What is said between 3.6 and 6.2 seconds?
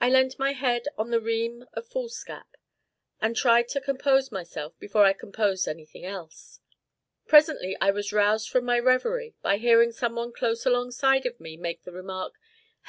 to compose myself before I composed anything